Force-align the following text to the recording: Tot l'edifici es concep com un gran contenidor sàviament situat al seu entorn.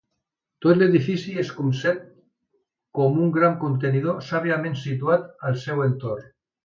Tot 0.65 0.77
l'edifici 0.77 1.33
es 1.43 1.51
concep 1.57 1.99
com 3.01 3.19
un 3.27 3.35
gran 3.35 3.53
contenidor 3.65 4.19
sàviament 4.31 4.79
situat 4.85 5.29
al 5.51 5.61
seu 5.67 5.85
entorn. 5.91 6.27